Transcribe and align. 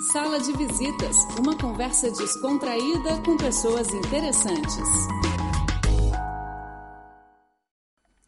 Sala 0.00 0.38
de 0.38 0.52
Visitas, 0.52 1.16
uma 1.40 1.58
conversa 1.58 2.08
descontraída 2.12 3.20
com 3.26 3.36
pessoas 3.36 3.92
interessantes. 3.92 4.88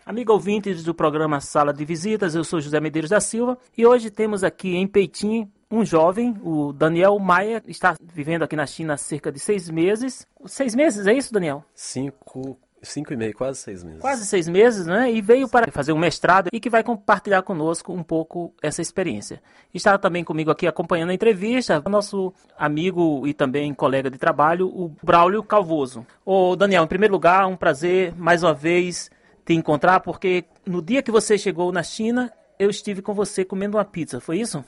Amigo 0.05 0.33
ouvintes 0.33 0.83
do 0.83 0.93
programa 0.93 1.41
Sala 1.41 1.73
de 1.73 1.85
Visitas, 1.85 2.35
eu 2.35 2.43
sou 2.43 2.61
José 2.61 2.81
Medeiros 2.81 3.11
da 3.11 3.21
Silva 3.21 3.57
e 3.79 3.87
hoje 3.87 4.11
temos 4.11 4.43
aqui 4.43 4.75
em 4.75 4.85
Peitim 4.85 5.49
um 5.71 5.85
jovem, 5.85 6.37
o 6.43 6.73
Daniel 6.73 7.17
Maia, 7.21 7.63
está 7.69 7.95
vivendo 8.03 8.43
aqui 8.43 8.57
na 8.57 8.67
China 8.67 8.95
há 8.95 8.97
cerca 8.97 9.31
de 9.31 9.39
seis 9.39 9.71
meses. 9.71 10.27
Seis 10.47 10.75
meses, 10.75 11.07
é 11.07 11.13
isso, 11.13 11.33
Daniel? 11.33 11.65
Cinco, 11.73 12.59
Cinco 12.83 13.13
e 13.13 13.17
meio, 13.17 13.35
quase 13.35 13.59
seis 13.59 13.85
meses. 13.85 14.01
Quase 14.01 14.25
seis 14.25 14.49
meses, 14.49 14.87
né? 14.87 15.13
E 15.13 15.21
veio 15.21 15.49
para 15.49 15.71
fazer 15.71 15.93
um 15.93 15.99
mestrado 15.99 16.49
e 16.51 16.59
que 16.59 16.71
vai 16.71 16.83
compartilhar 16.83 17.43
conosco 17.43 17.93
um 17.93 18.03
pouco 18.03 18.55
essa 18.63 18.81
experiência. 18.81 19.43
Está 19.75 19.99
também 19.99 20.25
comigo 20.25 20.51
aqui 20.51 20.67
acompanhando 20.67 21.11
a 21.11 21.15
entrevista, 21.15 21.83
o 21.85 21.91
nosso 21.91 22.33
amigo 22.57 23.27
e 23.27 23.35
também 23.35 23.75
colega 23.75 24.11
de 24.11 24.17
trabalho, 24.17 24.67
o 24.69 24.95
Braulio 25.03 25.43
Calvoso. 25.43 26.07
Ô, 26.25 26.57
Daniel, 26.57 26.85
em 26.85 26.89
primeiro 26.89 27.13
lugar, 27.13 27.47
um 27.47 27.57
prazer 27.57 28.15
mais 28.17 28.43
uma 28.43 28.55
vez 28.55 29.11
te 29.45 29.53
encontrar, 29.53 30.01
porque 30.01 30.45
no 30.65 30.81
dia 30.81 31.03
que 31.03 31.11
você 31.11 31.37
chegou 31.37 31.71
na 31.73 31.83
China, 31.83 32.33
eu 32.59 32.71
estive 32.71 33.03
com 33.03 33.13
você 33.13 33.45
comendo 33.45 33.77
uma 33.77 33.85
pizza, 33.85 34.21
foi 34.21 34.39
isso? 34.39 34.65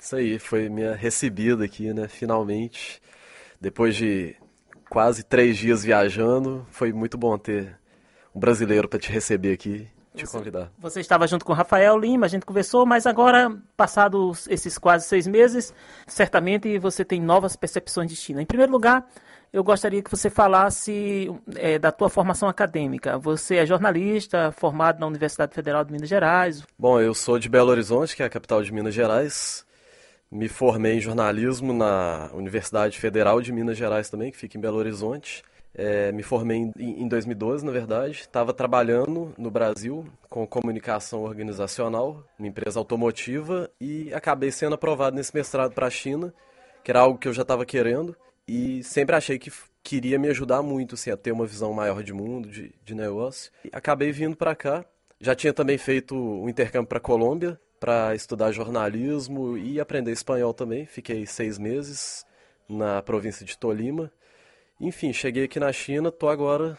Isso 0.00 0.16
aí, 0.16 0.38
foi 0.38 0.70
minha 0.70 0.94
recebida 0.94 1.64
aqui, 1.64 1.92
né? 1.92 2.08
Finalmente. 2.08 3.02
Depois 3.60 3.94
de 3.94 4.34
quase 4.90 5.22
três 5.22 5.56
dias 5.56 5.82
viajando. 5.84 6.66
Foi 6.70 6.92
muito 6.92 7.16
bom 7.16 7.38
ter 7.38 7.78
um 8.34 8.40
brasileiro 8.40 8.88
para 8.88 8.98
te 8.98 9.10
receber 9.10 9.52
aqui, 9.52 9.88
te 10.14 10.26
você, 10.26 10.36
convidar. 10.36 10.70
Você 10.78 11.00
estava 11.00 11.26
junto 11.26 11.44
com 11.44 11.52
o 11.52 11.56
Rafael 11.56 11.96
Lima, 11.96 12.26
a 12.26 12.28
gente 12.28 12.44
conversou, 12.44 12.84
mas 12.84 13.06
agora, 13.06 13.56
passados 13.76 14.46
esses 14.48 14.76
quase 14.76 15.06
seis 15.06 15.26
meses, 15.26 15.72
certamente 16.06 16.76
você 16.78 17.04
tem 17.04 17.20
novas 17.20 17.56
percepções 17.56 18.10
de 18.10 18.16
China. 18.16 18.42
Em 18.42 18.46
primeiro 18.46 18.72
lugar, 18.72 19.06
eu 19.52 19.64
gostaria 19.64 20.02
que 20.02 20.10
você 20.10 20.28
falasse 20.28 21.30
é, 21.56 21.78
da 21.78 21.90
tua 21.90 22.08
formação 22.08 22.48
acadêmica. 22.48 23.18
Você 23.18 23.56
é 23.56 23.66
jornalista, 23.66 24.52
formado 24.52 25.00
na 25.00 25.06
Universidade 25.06 25.54
Federal 25.54 25.84
de 25.84 25.92
Minas 25.92 26.08
Gerais. 26.08 26.64
Bom, 26.78 27.00
eu 27.00 27.14
sou 27.14 27.38
de 27.38 27.48
Belo 27.48 27.70
Horizonte, 27.70 28.14
que 28.14 28.22
é 28.22 28.26
a 28.26 28.30
capital 28.30 28.62
de 28.62 28.72
Minas 28.72 28.94
Gerais. 28.94 29.64
Me 30.30 30.48
formei 30.48 30.94
em 30.94 31.00
jornalismo 31.00 31.72
na 31.72 32.30
Universidade 32.32 32.98
Federal 33.00 33.40
de 33.42 33.52
Minas 33.52 33.76
Gerais 33.76 34.08
também, 34.08 34.30
que 34.30 34.36
fica 34.36 34.56
em 34.56 34.60
Belo 34.60 34.76
Horizonte. 34.76 35.42
É, 35.74 36.12
me 36.12 36.22
formei 36.22 36.56
em, 36.56 36.72
em 36.78 37.08
2012, 37.08 37.64
na 37.64 37.72
verdade. 37.72 38.20
Estava 38.20 38.54
trabalhando 38.54 39.34
no 39.36 39.50
Brasil 39.50 40.06
com 40.28 40.46
comunicação 40.46 41.22
organizacional, 41.22 42.24
numa 42.38 42.48
empresa 42.48 42.78
automotiva, 42.78 43.68
e 43.80 44.14
acabei 44.14 44.52
sendo 44.52 44.76
aprovado 44.76 45.16
nesse 45.16 45.34
mestrado 45.34 45.72
para 45.72 45.88
a 45.88 45.90
China, 45.90 46.32
que 46.84 46.92
era 46.92 47.00
algo 47.00 47.18
que 47.18 47.26
eu 47.26 47.32
já 47.32 47.42
estava 47.42 47.66
querendo, 47.66 48.16
e 48.46 48.84
sempre 48.84 49.16
achei 49.16 49.36
que 49.36 49.52
queria 49.82 50.16
me 50.16 50.28
ajudar 50.28 50.62
muito 50.62 50.94
assim, 50.94 51.10
a 51.10 51.16
ter 51.16 51.32
uma 51.32 51.46
visão 51.46 51.72
maior 51.72 52.04
de 52.04 52.12
mundo, 52.12 52.48
de, 52.48 52.72
de 52.84 52.94
negócio. 52.94 53.50
E 53.64 53.70
acabei 53.72 54.12
vindo 54.12 54.36
para 54.36 54.54
cá. 54.54 54.84
Já 55.20 55.34
tinha 55.34 55.52
também 55.52 55.76
feito 55.76 56.14
um 56.14 56.48
intercâmbio 56.48 56.88
para 56.88 57.00
Colômbia, 57.00 57.60
para 57.80 58.14
estudar 58.14 58.52
jornalismo 58.52 59.56
e 59.56 59.80
aprender 59.80 60.12
espanhol 60.12 60.52
também. 60.52 60.84
Fiquei 60.84 61.26
seis 61.26 61.58
meses 61.58 62.26
na 62.68 63.00
província 63.00 63.44
de 63.44 63.56
Tolima. 63.56 64.12
Enfim, 64.78 65.12
cheguei 65.12 65.44
aqui 65.44 65.58
na 65.58 65.72
China, 65.72 66.12
tô 66.12 66.28
agora 66.28 66.78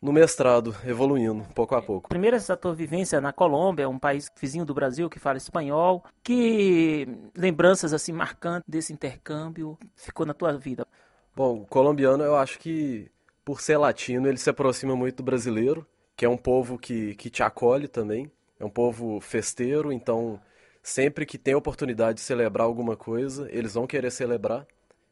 no 0.00 0.12
mestrado, 0.12 0.74
evoluindo 0.86 1.44
pouco 1.54 1.74
a 1.74 1.80
pouco. 1.80 2.08
Primeiro, 2.08 2.36
essa 2.36 2.56
tua 2.56 2.74
vivência 2.74 3.20
na 3.20 3.32
Colômbia, 3.32 3.88
um 3.88 3.98
país 3.98 4.30
vizinho 4.38 4.64
do 4.64 4.74
Brasil 4.74 5.08
que 5.08 5.18
fala 5.18 5.38
espanhol. 5.38 6.04
Que 6.22 7.08
lembranças 7.34 7.94
assim 7.94 8.12
marcantes 8.12 8.68
desse 8.68 8.92
intercâmbio 8.92 9.78
ficou 9.94 10.26
na 10.26 10.34
tua 10.34 10.52
vida? 10.58 10.86
Bom, 11.34 11.62
o 11.62 11.66
colombiano 11.66 12.22
eu 12.22 12.36
acho 12.36 12.58
que, 12.58 13.10
por 13.44 13.60
ser 13.60 13.78
latino, 13.78 14.28
ele 14.28 14.36
se 14.36 14.50
aproxima 14.50 14.94
muito 14.94 15.16
do 15.16 15.22
brasileiro, 15.22 15.86
que 16.14 16.24
é 16.24 16.28
um 16.28 16.36
povo 16.36 16.78
que, 16.78 17.14
que 17.14 17.30
te 17.30 17.42
acolhe 17.42 17.88
também. 17.88 18.30
É 18.58 18.64
um 18.64 18.70
povo 18.70 19.20
festeiro, 19.20 19.92
então 19.92 20.40
sempre 20.82 21.26
que 21.26 21.38
tem 21.38 21.54
oportunidade 21.54 22.16
de 22.16 22.20
celebrar 22.20 22.66
alguma 22.66 22.96
coisa, 22.96 23.48
eles 23.50 23.74
vão 23.74 23.86
querer 23.86 24.10
celebrar. 24.10 24.66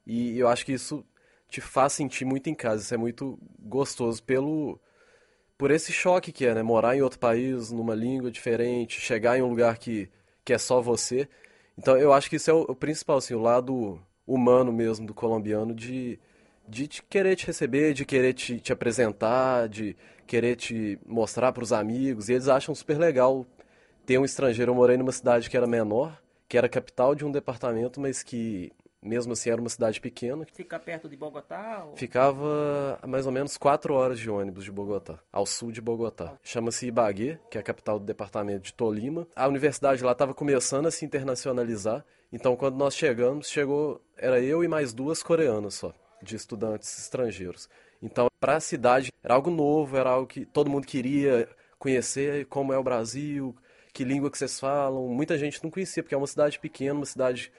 E 0.06 0.38
eu 0.38 0.48
acho 0.48 0.64
que 0.66 0.72
isso 0.72 1.04
te 1.48 1.60
faz 1.60 1.92
sentir 1.94 2.24
muito 2.24 2.48
em 2.48 2.54
casa, 2.54 2.82
isso 2.82 2.94
é 2.94 2.96
muito 2.96 3.38
gostoso 3.58 4.22
pelo 4.22 4.80
por 5.58 5.70
esse 5.70 5.92
choque 5.92 6.32
que 6.32 6.44
é, 6.44 6.54
né? 6.54 6.62
Morar 6.62 6.96
em 6.96 7.02
outro 7.02 7.20
país, 7.20 7.70
numa 7.70 7.94
língua 7.94 8.30
diferente, 8.32 9.00
chegar 9.00 9.38
em 9.38 9.42
um 9.42 9.48
lugar 9.48 9.78
que, 9.78 10.10
que 10.44 10.52
é 10.52 10.58
só 10.58 10.80
você. 10.80 11.28
Então 11.78 11.96
eu 11.96 12.12
acho 12.12 12.28
que 12.28 12.36
isso 12.36 12.50
é 12.50 12.54
o, 12.54 12.62
o 12.62 12.74
principal, 12.74 13.18
assim, 13.18 13.34
o 13.34 13.40
lado 13.40 14.00
humano 14.26 14.72
mesmo 14.72 15.06
do 15.06 15.14
colombiano 15.14 15.74
de, 15.74 16.18
de 16.72 16.88
te 16.88 17.02
querer 17.02 17.36
te 17.36 17.46
receber, 17.46 17.92
de 17.92 18.04
querer 18.06 18.32
te, 18.32 18.58
te 18.58 18.72
apresentar, 18.72 19.68
de 19.68 19.94
querer 20.26 20.56
te 20.56 20.98
mostrar 21.06 21.52
para 21.52 21.62
os 21.62 21.72
amigos. 21.72 22.28
E 22.28 22.32
eles 22.32 22.48
acham 22.48 22.74
super 22.74 22.98
legal 22.98 23.46
ter 24.06 24.18
um 24.18 24.24
estrangeiro. 24.24 24.70
Eu 24.70 24.74
morei 24.74 24.96
numa 24.96 25.12
cidade 25.12 25.50
que 25.50 25.56
era 25.56 25.66
menor, 25.66 26.18
que 26.48 26.56
era 26.56 26.70
capital 26.70 27.14
de 27.14 27.26
um 27.26 27.30
departamento, 27.30 28.00
mas 28.00 28.22
que 28.22 28.72
mesmo 29.02 29.34
assim 29.34 29.50
era 29.50 29.60
uma 29.60 29.68
cidade 29.68 30.00
pequena. 30.00 30.46
Fica 30.50 30.78
perto 30.78 31.10
de 31.10 31.16
Bogotá? 31.16 31.84
Ou... 31.86 31.94
Ficava 31.94 32.98
a 33.02 33.06
mais 33.06 33.26
ou 33.26 33.32
menos 33.32 33.58
quatro 33.58 33.92
horas 33.92 34.18
de 34.18 34.30
ônibus 34.30 34.64
de 34.64 34.72
Bogotá, 34.72 35.18
ao 35.30 35.44
sul 35.44 35.70
de 35.70 35.80
Bogotá. 35.82 36.38
Chama-se 36.42 36.86
Ibagué, 36.86 37.38
que 37.50 37.58
é 37.58 37.60
a 37.60 37.64
capital 37.64 37.98
do 37.98 38.06
departamento 38.06 38.62
de 38.62 38.72
Tolima. 38.72 39.26
A 39.36 39.46
universidade 39.46 40.02
lá 40.02 40.12
estava 40.12 40.32
começando 40.32 40.86
a 40.86 40.90
se 40.90 41.04
internacionalizar, 41.04 42.02
então 42.32 42.56
quando 42.56 42.76
nós 42.76 42.94
chegamos, 42.94 43.50
chegou 43.50 44.00
era 44.16 44.40
eu 44.40 44.64
e 44.64 44.68
mais 44.68 44.94
duas 44.94 45.22
coreanas 45.22 45.74
só 45.74 45.92
de 46.22 46.36
estudantes 46.36 46.98
estrangeiros. 46.98 47.68
Então, 48.02 48.28
para 48.40 48.56
a 48.56 48.60
cidade, 48.60 49.12
era 49.22 49.34
algo 49.34 49.50
novo, 49.50 49.96
era 49.96 50.10
algo 50.10 50.26
que 50.26 50.44
todo 50.44 50.70
mundo 50.70 50.86
queria 50.86 51.48
conhecer 51.78 52.46
como 52.46 52.72
é 52.72 52.78
o 52.78 52.82
Brasil, 52.82 53.54
que 53.92 54.04
língua 54.04 54.30
que 54.30 54.38
vocês 54.38 54.58
falam. 54.58 55.08
Muita 55.08 55.36
gente 55.36 55.62
não 55.62 55.70
conhecia, 55.70 56.02
porque 56.02 56.14
é 56.14 56.18
uma 56.18 56.26
cidade 56.26 56.58
pequena, 56.58 56.94
uma 56.94 57.06
cidade 57.06 57.52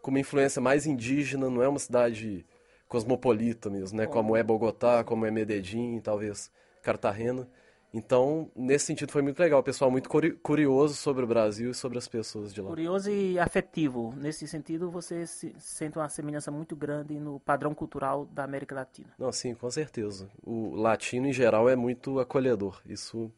com 0.00 0.10
uma 0.10 0.20
influência 0.20 0.60
mais 0.60 0.86
indígena, 0.86 1.50
não 1.50 1.62
é 1.62 1.68
uma 1.68 1.78
cidade 1.78 2.46
cosmopolita 2.88 3.70
mesmo, 3.70 3.98
né? 3.98 4.06
Como 4.06 4.36
é 4.36 4.42
Bogotá, 4.42 5.04
como 5.04 5.26
é 5.26 5.30
Medellín, 5.30 6.00
talvez 6.00 6.50
Cartagena. 6.82 7.48
Então, 7.92 8.50
nesse 8.54 8.86
sentido, 8.86 9.10
foi 9.10 9.20
muito 9.20 9.40
legal. 9.40 9.58
O 9.60 9.62
pessoal 9.64 9.90
muito 9.90 10.08
curioso 10.42 10.94
sobre 10.94 11.24
o 11.24 11.26
Brasil 11.26 11.72
e 11.72 11.74
sobre 11.74 11.98
as 11.98 12.06
pessoas 12.06 12.54
de 12.54 12.60
lá. 12.60 12.68
Curioso 12.68 13.10
e 13.10 13.38
afetivo. 13.38 14.14
Nesse 14.16 14.46
sentido, 14.46 14.90
você 14.90 15.26
sente 15.26 15.98
uma 15.98 16.08
semelhança 16.08 16.52
muito 16.52 16.76
grande 16.76 17.18
no 17.18 17.40
padrão 17.40 17.74
cultural 17.74 18.26
da 18.26 18.44
América 18.44 18.76
Latina. 18.76 19.08
Não, 19.18 19.32
sim, 19.32 19.54
com 19.54 19.68
certeza. 19.70 20.30
O 20.44 20.76
latino, 20.76 21.26
em 21.26 21.32
geral, 21.32 21.68
é 21.68 21.74
muito 21.74 22.20
acolhedor. 22.20 22.80
Isso 22.86 23.30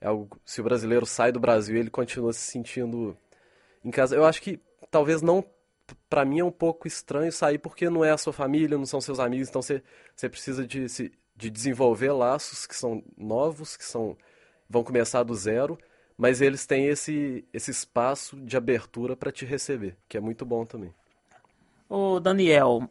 é 0.00 0.08
algo. 0.08 0.40
Se 0.44 0.60
o 0.60 0.64
brasileiro 0.64 1.06
sai 1.06 1.30
do 1.30 1.38
Brasil, 1.38 1.76
ele 1.76 1.90
continua 1.90 2.32
se 2.32 2.40
sentindo 2.40 3.16
em 3.84 3.92
casa. 3.92 4.16
Eu 4.16 4.24
acho 4.24 4.42
que 4.42 4.60
talvez 4.90 5.22
não. 5.22 5.44
Para 6.08 6.24
mim 6.24 6.40
é 6.40 6.44
um 6.44 6.50
pouco 6.50 6.88
estranho 6.88 7.30
sair 7.30 7.58
porque 7.58 7.90
não 7.90 8.02
é 8.02 8.10
a 8.10 8.16
sua 8.16 8.32
família, 8.32 8.78
não 8.78 8.86
são 8.86 9.02
seus 9.02 9.20
amigos, 9.20 9.50
então 9.50 9.60
você, 9.60 9.82
você 10.16 10.30
precisa 10.30 10.66
de 10.66 10.88
se 10.88 11.12
de 11.36 11.50
desenvolver 11.50 12.12
laços 12.12 12.66
que 12.66 12.76
são 12.76 13.02
novos, 13.16 13.76
que 13.76 13.84
são 13.84 14.16
vão 14.68 14.82
começar 14.82 15.22
do 15.22 15.34
zero, 15.34 15.78
mas 16.16 16.40
eles 16.40 16.66
têm 16.66 16.86
esse, 16.86 17.44
esse 17.52 17.70
espaço 17.70 18.36
de 18.36 18.56
abertura 18.56 19.16
para 19.16 19.32
te 19.32 19.44
receber, 19.44 19.96
que 20.08 20.16
é 20.16 20.20
muito 20.20 20.44
bom 20.44 20.64
também. 20.64 20.92
Ô 21.88 22.18
Daniel, 22.18 22.88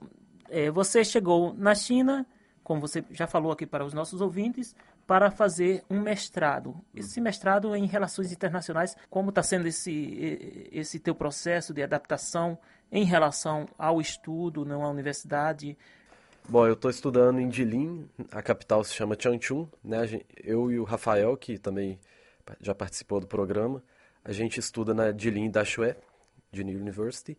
é, 0.50 0.70
você 0.70 1.04
chegou 1.04 1.54
na 1.54 1.74
China, 1.74 2.26
como 2.64 2.82
você 2.82 3.04
já 3.12 3.28
falou 3.28 3.52
aqui 3.52 3.66
para 3.66 3.86
os 3.86 3.94
nossos 3.94 4.22
ouvintes, 4.22 4.76
para 5.06 5.32
fazer 5.32 5.84
um 5.90 6.00
mestrado. 6.00 6.76
Esse 6.96 7.20
mestrado 7.20 7.74
é 7.74 7.78
em 7.78 7.86
relações 7.86 8.32
internacionais, 8.32 8.96
como 9.10 9.30
está 9.30 9.44
sendo 9.44 9.68
esse, 9.68 10.70
esse 10.72 11.00
teu 11.00 11.14
processo 11.14 11.74
de 11.74 11.84
adaptação 11.84 12.58
em 12.92 13.04
relação 13.04 13.68
ao 13.78 14.00
estudo 14.00 14.64
na 14.64 14.78
universidade? 14.78 15.78
Bom, 16.48 16.68
eu 16.68 16.74
estou 16.74 16.92
estudando 16.92 17.40
em 17.40 17.50
Jilin, 17.50 18.08
a 18.30 18.42
capital 18.42 18.84
se 18.84 18.94
chama 18.94 19.16
Changchun, 19.18 19.66
né? 19.82 20.22
Eu 20.44 20.70
e 20.70 20.78
o 20.78 20.84
Rafael, 20.84 21.38
que 21.38 21.58
também 21.58 21.98
já 22.60 22.76
participou 22.76 23.22
do 23.22 23.26
programa, 23.26 23.82
a 24.26 24.34
gente 24.34 24.60
estuda 24.60 24.94
na 24.94 25.18
Jilin 25.18 25.50
Daxue, 25.50 25.96
Jilin 26.52 26.76
University, 26.76 27.38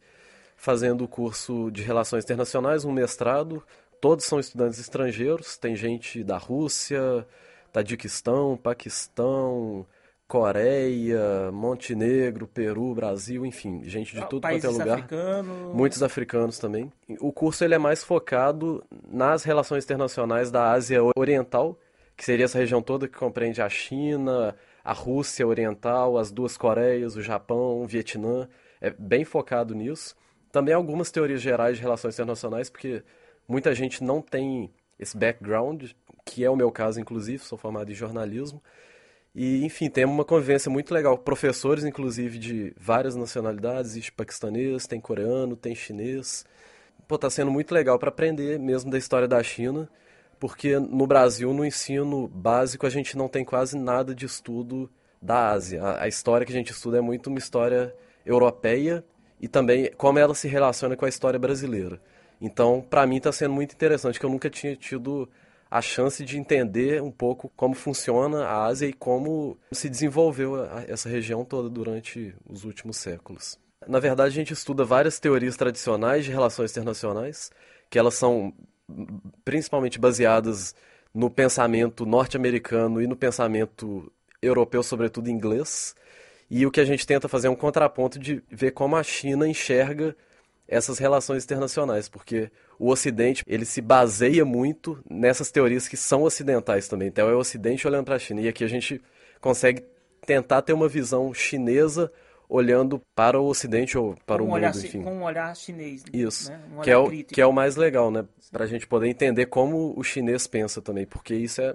fazendo 0.56 1.04
o 1.04 1.08
curso 1.08 1.70
de 1.70 1.82
Relações 1.82 2.24
Internacionais, 2.24 2.86
um 2.86 2.92
mestrado. 2.92 3.62
Todos 4.00 4.24
são 4.24 4.40
estudantes 4.40 4.78
estrangeiros, 4.78 5.58
tem 5.58 5.76
gente 5.76 6.24
da 6.24 6.38
Rússia, 6.38 7.26
Tadiquistão, 7.72 8.56
Paquistão, 8.56 9.86
Coreia, 10.26 11.52
Montenegro, 11.52 12.46
Peru, 12.46 12.94
Brasil, 12.94 13.44
enfim, 13.44 13.82
gente 13.84 14.14
de 14.14 14.22
ah, 14.22 14.26
tudo 14.26 14.48
quanto 14.48 14.66
é 14.66 14.70
lugar. 14.70 14.98
Africanos. 14.98 15.74
Muitos 15.74 16.02
africanos 16.02 16.58
também. 16.58 16.90
O 17.20 17.32
curso 17.32 17.62
ele 17.64 17.74
é 17.74 17.78
mais 17.78 18.02
focado 18.02 18.82
nas 19.06 19.44
relações 19.44 19.84
internacionais 19.84 20.50
da 20.50 20.70
Ásia 20.72 21.00
Oriental, 21.16 21.78
que 22.16 22.24
seria 22.24 22.46
essa 22.46 22.58
região 22.58 22.80
toda 22.80 23.06
que 23.06 23.16
compreende 23.18 23.60
a 23.60 23.68
China, 23.68 24.56
a 24.82 24.92
Rússia 24.92 25.46
Oriental, 25.46 26.16
as 26.16 26.30
duas 26.30 26.56
Coreias, 26.56 27.16
o 27.16 27.22
Japão, 27.22 27.82
o 27.82 27.86
Vietnã. 27.86 28.48
É 28.80 28.90
bem 28.90 29.24
focado 29.24 29.74
nisso. 29.74 30.14
também 30.50 30.72
algumas 30.72 31.10
teorias 31.10 31.40
gerais 31.40 31.76
de 31.76 31.82
relações 31.82 32.14
internacionais, 32.14 32.70
porque 32.70 33.02
muita 33.48 33.74
gente 33.74 34.04
não 34.04 34.22
tem 34.22 34.72
esse 34.98 35.16
background, 35.16 35.90
que 36.24 36.44
é 36.44 36.50
o 36.50 36.56
meu 36.56 36.70
caso, 36.70 37.00
inclusive, 37.00 37.42
sou 37.42 37.58
formado 37.58 37.90
em 37.90 37.94
jornalismo. 37.94 38.62
E, 39.34 39.64
enfim, 39.64 39.90
temos 39.90 40.14
uma 40.14 40.25
convivência 40.25 40.70
muito 40.70 40.94
legal. 40.94 41.19
Professores, 41.19 41.84
inclusive, 41.84 42.38
de 42.38 42.72
várias 42.78 43.16
nacionalidades, 43.16 43.92
existe 43.92 44.12
paquistanês, 44.12 44.86
tem 44.86 45.00
coreano, 45.00 45.56
tem 45.56 45.75
chinês. 45.75 46.44
Pô, 47.08 47.19
tá 47.19 47.28
sendo 47.28 47.50
muito 47.50 47.75
legal 47.75 47.98
para 47.98 48.10
aprender 48.10 48.58
mesmo 48.58 48.90
da 48.90 48.96
história 48.96 49.26
da 49.26 49.42
China, 49.42 49.88
porque 50.38 50.78
no 50.78 51.06
Brasil, 51.06 51.52
no 51.52 51.64
ensino 51.64 52.28
básico, 52.28 52.86
a 52.86 52.90
gente 52.90 53.16
não 53.16 53.28
tem 53.28 53.44
quase 53.44 53.76
nada 53.76 54.14
de 54.14 54.25
estudo 54.25 54.88
da 55.20 55.50
Ásia. 55.50 55.82
A, 55.82 56.04
a 56.04 56.08
história 56.08 56.46
que 56.46 56.52
a 56.52 56.56
gente 56.56 56.70
estuda 56.70 56.98
é 56.98 57.00
muito 57.00 57.26
uma 57.28 57.38
história 57.38 57.94
europeia 58.25 59.04
e 59.40 59.48
também 59.48 59.90
como 59.96 60.19
ela 60.19 60.34
se 60.34 60.46
relaciona 60.48 60.96
com 60.96 61.04
a 61.04 61.08
história 61.08 61.38
brasileira. 61.38 62.00
Então, 62.40 62.81
para 62.88 63.06
mim 63.06 63.16
está 63.16 63.32
sendo 63.32 63.54
muito 63.54 63.72
interessante, 63.72 64.19
que 64.19 64.25
eu 64.25 64.31
nunca 64.31 64.48
tinha 64.48 64.76
tido 64.76 65.28
a 65.74 65.82
chance 65.82 66.24
de 66.24 66.38
entender 66.38 67.02
um 67.02 67.10
pouco 67.10 67.50
como 67.56 67.74
funciona 67.74 68.44
a 68.44 68.64
Ásia 68.64 68.86
e 68.86 68.92
como 68.92 69.58
se 69.72 69.88
desenvolveu 69.88 70.64
essa 70.86 71.08
região 71.08 71.44
toda 71.44 71.68
durante 71.68 72.32
os 72.48 72.62
últimos 72.62 72.96
séculos. 72.96 73.58
Na 73.84 73.98
verdade, 73.98 74.28
a 74.28 74.34
gente 74.36 74.52
estuda 74.52 74.84
várias 74.84 75.18
teorias 75.18 75.56
tradicionais 75.56 76.24
de 76.24 76.30
relações 76.30 76.70
internacionais, 76.70 77.50
que 77.90 77.98
elas 77.98 78.14
são 78.14 78.54
principalmente 79.44 79.98
baseadas 79.98 80.76
no 81.12 81.28
pensamento 81.28 82.06
norte-americano 82.06 83.02
e 83.02 83.08
no 83.08 83.16
pensamento 83.16 84.12
europeu, 84.40 84.80
sobretudo 84.80 85.28
inglês. 85.28 85.96
E 86.48 86.64
o 86.64 86.70
que 86.70 86.80
a 86.80 86.84
gente 86.84 87.04
tenta 87.04 87.26
fazer 87.26 87.48
é 87.48 87.50
um 87.50 87.56
contraponto 87.56 88.16
de 88.16 88.40
ver 88.48 88.70
como 88.70 88.94
a 88.94 89.02
China 89.02 89.48
enxerga 89.48 90.16
essas 90.68 91.00
relações 91.00 91.42
internacionais, 91.42 92.08
porque 92.08 92.48
o 92.78 92.90
Ocidente 92.90 93.44
ele 93.46 93.64
se 93.64 93.80
baseia 93.80 94.44
muito 94.44 95.02
nessas 95.08 95.50
teorias 95.50 95.88
que 95.88 95.96
são 95.96 96.22
ocidentais 96.22 96.88
também. 96.88 97.08
Então 97.08 97.28
é 97.28 97.34
o 97.34 97.38
Ocidente 97.38 97.86
olhando 97.86 98.04
para 98.04 98.16
a 98.16 98.18
China 98.18 98.40
e 98.40 98.48
aqui 98.48 98.64
a 98.64 98.68
gente 98.68 99.00
consegue 99.40 99.84
tentar 100.26 100.62
ter 100.62 100.72
uma 100.72 100.88
visão 100.88 101.32
chinesa 101.34 102.10
olhando 102.48 103.00
para 103.14 103.40
o 103.40 103.46
Ocidente 103.46 103.96
ou 103.96 104.16
para 104.26 104.42
o 104.42 104.46
mundo, 104.46 104.56
olhar, 104.56 104.76
enfim. 104.76 105.02
Com 105.02 105.14
um 105.14 105.22
olhar 105.24 105.54
chinês. 105.56 106.04
Isso, 106.12 106.50
né? 106.50 106.60
um 106.76 106.80
que, 106.80 106.90
é 106.90 106.96
o, 106.96 107.10
que 107.10 107.40
é 107.40 107.46
o 107.46 107.52
mais 107.52 107.76
legal, 107.76 108.10
né? 108.10 108.24
Para 108.52 108.64
a 108.64 108.66
gente 108.66 108.86
poder 108.86 109.08
entender 109.08 109.46
como 109.46 109.94
o 109.96 110.02
chinês 110.04 110.46
pensa 110.46 110.80
também, 110.80 111.06
porque 111.06 111.34
isso 111.34 111.60
é 111.60 111.74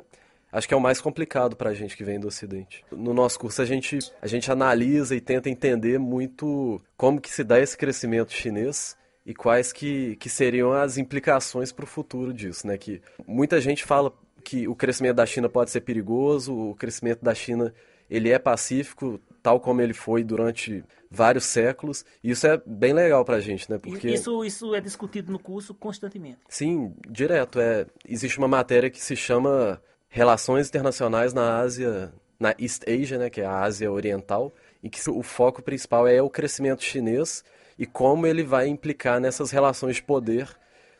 acho 0.51 0.67
que 0.67 0.73
é 0.73 0.77
o 0.77 0.81
mais 0.81 0.99
complicado 0.99 1.55
para 1.55 1.69
a 1.69 1.73
gente 1.73 1.95
que 1.95 2.03
vem 2.03 2.19
do 2.19 2.27
Ocidente. 2.27 2.83
No 2.91 3.13
nosso 3.13 3.39
curso 3.39 3.61
a 3.61 3.65
gente, 3.65 3.99
a 4.21 4.27
gente 4.27 4.51
analisa 4.51 5.15
e 5.15 5.21
tenta 5.21 5.49
entender 5.49 5.99
muito 5.99 6.81
como 6.97 7.21
que 7.21 7.29
se 7.29 7.43
dá 7.43 7.59
esse 7.59 7.77
crescimento 7.77 8.31
chinês 8.31 8.97
e 9.29 9.33
quais 9.35 9.71
que, 9.71 10.15
que 10.15 10.27
seriam 10.27 10.73
as 10.73 10.97
implicações 10.97 11.71
para 11.71 11.83
o 11.83 11.87
futuro 11.87 12.33
disso, 12.33 12.65
né? 12.65 12.79
Que 12.79 12.99
muita 13.27 13.61
gente 13.61 13.83
fala 13.85 14.11
que 14.43 14.67
o 14.67 14.73
crescimento 14.73 15.17
da 15.17 15.25
China 15.25 15.47
pode 15.47 15.69
ser 15.69 15.81
perigoso, 15.81 16.51
o 16.51 16.73
crescimento 16.73 17.23
da 17.23 17.35
China 17.35 17.71
ele 18.09 18.31
é 18.31 18.39
pacífico, 18.39 19.21
tal 19.43 19.59
como 19.59 19.81
ele 19.81 19.93
foi 19.93 20.23
durante 20.23 20.83
vários 21.11 21.43
séculos. 21.43 22.03
E 22.23 22.31
isso 22.31 22.47
é 22.47 22.59
bem 22.65 22.91
legal 22.91 23.23
para 23.23 23.35
a 23.35 23.39
gente, 23.39 23.69
né? 23.69 23.77
Porque 23.77 24.09
isso 24.09 24.43
isso 24.43 24.73
é 24.73 24.81
discutido 24.81 25.31
no 25.31 25.37
curso 25.37 25.75
constantemente. 25.75 26.39
Sim, 26.47 26.95
direto. 27.07 27.59
É 27.59 27.85
existe 28.07 28.39
uma 28.39 28.47
matéria 28.47 28.89
que 28.89 28.99
se 28.99 29.15
chama 29.15 29.79
relações 30.07 30.69
internacionais 30.69 31.35
na 31.35 31.59
Ásia, 31.59 32.11
na 32.39 32.55
East 32.57 32.81
Asia, 32.87 33.19
né, 33.19 33.29
que 33.29 33.41
é 33.41 33.45
a 33.45 33.59
Ásia 33.59 33.91
Oriental, 33.91 34.51
e 34.81 34.89
que 34.89 35.07
o 35.07 35.21
foco 35.21 35.61
principal 35.61 36.07
é 36.07 36.19
o 36.19 36.31
crescimento 36.31 36.83
chinês 36.83 37.43
e 37.79 37.85
como 37.85 38.27
ele 38.27 38.43
vai 38.43 38.67
implicar 38.67 39.21
nessas 39.21 39.51
relações 39.51 39.95
de 39.95 40.03
poder 40.03 40.49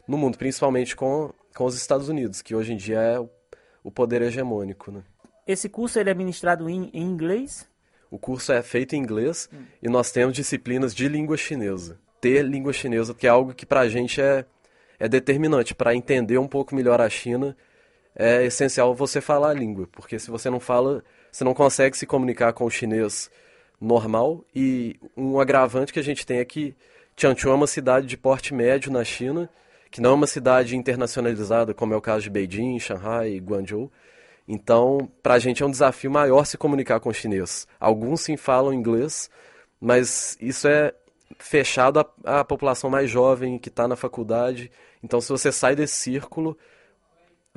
no 0.08 0.18
mundo, 0.18 0.38
principalmente 0.38 0.96
com, 0.96 1.34
com 1.54 1.66
os 1.66 1.76
Estados 1.76 2.08
Unidos, 2.08 2.42
que 2.42 2.56
hoje 2.56 2.72
em 2.72 2.78
dia 2.78 3.00
é 3.00 3.20
o 3.84 3.92
poder 3.92 4.22
hegemônico. 4.22 4.90
Né? 4.90 5.04
Esse 5.46 5.68
curso 5.68 6.00
ele 6.00 6.10
é 6.10 6.14
ministrado 6.14 6.70
em, 6.70 6.90
em 6.94 7.04
inglês? 7.04 7.68
O 8.10 8.18
curso 8.18 8.54
é 8.54 8.62
feito 8.64 8.96
em 8.96 9.00
inglês 9.00 9.50
hum. 9.54 9.66
e 9.84 9.90
nós 9.90 10.10
temos 10.10 10.34
disciplinas 10.34 10.96
de 10.96 11.10
língua 11.10 11.36
chinesa. 11.36 12.00
Ter 12.22 12.44
língua 12.44 12.72
chinesa, 12.72 13.14
que 13.14 13.28
é 13.28 13.30
algo 13.30 13.54
que 13.54 13.66
para 13.66 13.82
a 13.82 13.90
gente 13.90 14.22
é, 14.22 14.46
é 14.98 15.10
determinante 15.10 15.76
para 15.76 15.94
entender 15.94 16.38
um 16.38 16.48
pouco 16.48 16.74
melhor 16.74 17.02
a 17.02 17.10
China 17.10 17.56
é 18.16 18.46
essencial 18.46 18.96
você 18.96 19.22
falar 19.22 19.50
a 19.50 19.54
língua, 19.54 19.88
porque 19.92 20.18
se 20.18 20.32
você 20.32 20.50
não 20.50 20.60
fala, 20.60 21.04
você 21.32 21.44
não 21.44 21.54
consegue 21.54 21.98
se 21.98 22.06
comunicar 22.06 22.52
com 22.54 22.66
o 22.66 22.70
chinês 22.70 23.30
normal. 23.80 24.44
E 24.56 25.00
um 25.16 25.40
agravante 25.40 25.94
que 25.94 26.00
a 26.00 26.04
gente 26.04 26.26
tem 26.26 26.40
é 26.40 26.46
que 26.46 26.76
Tianjin 27.16 27.50
é 27.50 27.54
uma 27.54 27.68
cidade 27.68 28.08
de 28.08 28.18
porte 28.18 28.54
médio 28.54 28.92
na 28.92 29.04
China, 29.04 29.50
que 29.92 30.02
não 30.02 30.12
é 30.12 30.14
uma 30.14 30.28
cidade 30.28 30.76
internacionalizada, 30.76 31.74
como 31.74 31.94
é 31.94 31.98
o 31.98 32.02
caso 32.02 32.24
de 32.24 32.30
Beijing, 32.30 32.80
Shanghai 32.80 33.32
e 33.32 33.40
Guangzhou. 33.40 33.92
Então, 34.48 35.10
para 35.22 35.36
a 35.36 35.40
gente 35.40 35.62
é 35.62 35.66
um 35.66 35.72
desafio 35.72 36.10
maior 36.10 36.44
se 36.46 36.58
comunicar 36.58 37.00
com 37.00 37.10
o 37.10 37.14
chinês. 37.14 37.68
Alguns 37.80 38.22
sim 38.22 38.36
falam 38.36 38.74
inglês, 38.74 39.30
mas 39.80 40.38
isso 40.42 40.68
é 40.68 40.94
fechado 41.38 42.00
à, 42.00 42.40
à 42.40 42.44
população 42.44 42.90
mais 42.90 43.10
jovem 43.10 43.60
que 43.60 43.70
está 43.70 43.88
na 43.88 43.96
faculdade. 43.96 44.72
Então, 45.04 45.22
se 45.22 45.30
você 45.30 45.52
sai 45.52 45.76
desse 45.76 45.96
círculo, 45.96 46.58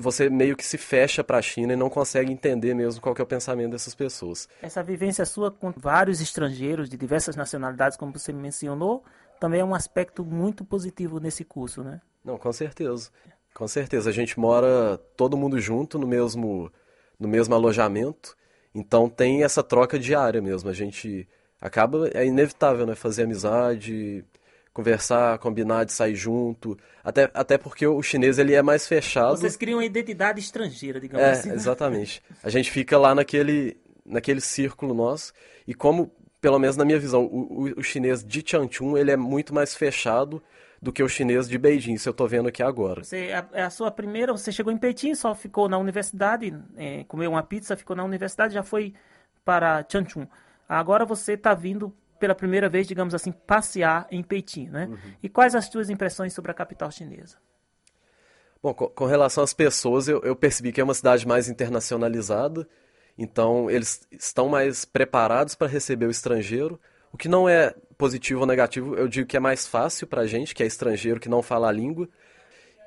você 0.03 0.29
meio 0.29 0.57
que 0.57 0.65
se 0.65 0.77
fecha 0.77 1.23
para 1.23 1.39
a 1.39 1.43
China 1.43 1.73
e 1.73 1.77
não 1.77 1.89
consegue 1.89 2.33
entender 2.33 2.75
mesmo 2.75 3.01
qual 3.01 3.15
é 3.19 3.23
o 3.23 3.27
pensamento 3.27 3.71
dessas 3.71 3.95
pessoas. 3.95 4.49
Essa 4.61 4.83
vivência 4.83 5.25
sua 5.25 5.51
com 5.51 5.73
vários 5.75 6.21
estrangeiros 6.21 6.91
de 6.91 6.97
diversas 6.97 7.37
nacionalidades, 7.37 7.97
como 7.97 8.13
você 8.13 8.33
mencionou, 8.33 9.05
também 9.41 9.61
é 9.61 9.65
um 9.65 9.75
aspecto 9.75 10.25
muito 10.25 10.65
positivo 10.65 11.19
nesse 11.19 11.45
curso, 11.45 11.83
né? 11.83 12.01
Não, 12.25 12.37
com 12.37 12.53
certeza. 12.53 13.11
Com 13.55 13.69
certeza. 13.69 14.11
A 14.11 14.13
gente 14.13 14.39
mora 14.39 14.99
todo 15.17 15.37
mundo 15.37 15.59
junto 15.61 15.99
no 15.99 16.07
mesmo, 16.07 16.71
no 17.19 17.29
mesmo 17.29 17.55
alojamento, 17.55 18.37
então 18.75 19.09
tem 19.09 19.45
essa 19.45 19.63
troca 19.63 19.99
diária 19.99 20.41
mesmo. 20.41 20.69
A 20.69 20.73
gente 20.73 21.29
acaba, 21.61 22.09
é 22.13 22.27
inevitável, 22.27 22.87
né? 22.87 22.95
Fazer 22.95 23.25
amizade, 23.25 24.25
conversar, 24.73 25.39
combinar 25.39 25.85
de 25.85 25.93
sair 25.93 26.15
junto. 26.15 26.79
Até, 27.05 27.31
até 27.35 27.59
porque 27.59 27.87
o 27.87 28.03
chinês 28.03 28.39
ele 28.39 28.55
é 28.55 28.63
mais 28.63 28.87
fechado. 28.87 29.37
Vocês 29.37 29.57
criam 29.57 29.79
uma 29.79 29.85
identidade 29.85 30.41
estrangeira, 30.41 31.01
digamos 31.01 31.27
é, 31.27 31.31
assim. 31.33 31.51
É, 31.51 31.55
exatamente. 31.55 32.23
A 32.43 32.49
gente 32.49 32.71
fica 32.71 32.99
lá 32.99 33.15
naquele, 33.15 33.77
naquele 34.05 34.41
círculo 34.41 34.95
nosso. 34.95 35.33
E 35.67 35.75
como, 35.75 36.11
pelo 36.41 36.59
menos 36.59 36.77
na 36.77 36.85
minha 36.85 36.99
visão, 36.99 37.25
o, 37.25 37.65
o, 37.65 37.81
o 37.81 37.83
chinês 37.83 38.25
de 38.25 38.43
Changchun 38.45 38.97
ele 38.97 39.11
é 39.11 39.17
muito 39.17 39.55
mais 39.55 39.75
fechado 39.75 40.43
do 40.81 40.93
que 40.93 41.01
o 41.01 41.09
chinês 41.09 41.49
de 41.49 41.57
Beijing, 41.57 41.95
isso 41.95 42.09
eu 42.09 42.11
estou 42.11 42.27
vendo 42.27 42.49
aqui 42.49 42.61
agora. 42.61 43.05
Você, 43.05 43.31
a, 43.33 43.67
a, 43.67 43.71
sua 43.71 43.89
primeira, 43.89 44.33
você 44.33 44.51
chegou 44.51 44.73
em 44.73 44.77
Pequim, 44.77 45.15
só 45.15 45.33
ficou 45.33 45.69
na 45.69 45.79
universidade, 45.79 46.53
é, 46.77 47.05
comeu 47.05 47.31
uma 47.31 47.43
pizza, 47.43 47.77
ficou 47.77 47.95
na 47.95 48.03
universidade, 48.03 48.53
já 48.53 48.65
foi 48.65 48.93
para 49.45 49.87
Changchun. 49.89 50.27
Agora 50.69 51.05
você 51.05 51.35
está 51.35 51.55
vindo 51.55 51.95
pela 52.23 52.37
primeira 52.37 52.69
vez, 52.69 52.87
digamos 52.87 53.17
assim, 53.17 53.33
passear 53.33 54.07
em 54.09 54.23
Pequim, 54.23 54.69
né? 54.69 54.87
Uhum. 54.89 54.97
E 55.21 55.29
quais 55.29 55.57
as 55.57 55.69
tuas 55.69 55.91
impressões 55.91 56.33
sobre 56.33 56.53
a 56.53 56.55
capital 56.55 56.89
chinesa? 56.89 57.37
Bom, 58.63 58.73
com, 58.73 58.87
com 58.87 59.07
relação 59.07 59.43
às 59.43 59.53
pessoas, 59.53 60.07
eu, 60.07 60.21
eu, 60.23 60.37
percebi 60.37 60.71
que 60.71 60.81
é 60.81 60.85
uma 60.85 60.95
cidade 60.95 61.27
mais 61.27 61.49
internacionalizada, 61.49 62.69
então 63.19 63.69
eles 63.69 64.07
estão 64.13 64.49
mais 64.49 64.85
preparados 64.85 65.57
para 65.57 65.67
receber 65.67 66.07
o 66.07 66.13
estrangeiro, 66.13 66.81
o 67.13 67.17
que 67.17 67.29
não 67.29 67.49
é 67.49 67.75
positivo 67.99 68.43
ou 68.43 68.47
negativo, 68.47 68.95
eu 68.95 69.09
digo 69.09 69.27
que 69.27 69.37
é 69.37 69.41
mais 69.41 69.67
fácil 69.67 70.07
para 70.07 70.21
a 70.23 70.27
gente, 70.27 70.55
que 70.55 70.63
é 70.63 70.67
estrangeiro, 70.67 71.19
que 71.19 71.29
não 71.29 71.43
fala 71.43 71.71
a 71.71 71.73
língua, 71.73 72.09